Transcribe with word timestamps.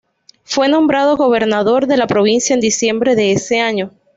Fue 0.43 0.67
nombrado 0.67 1.15
gobernador 1.15 1.85
de 1.85 1.95
la 1.95 2.07
provincia 2.07 2.55
en 2.55 2.59
diciembre 2.59 3.13
de 3.15 3.33
ese 3.33 3.59
año. 3.59 3.91